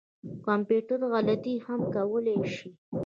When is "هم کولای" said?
1.65-2.37